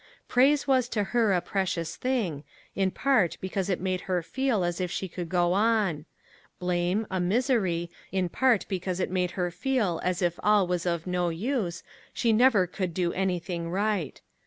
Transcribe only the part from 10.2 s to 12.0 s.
if all was of no use,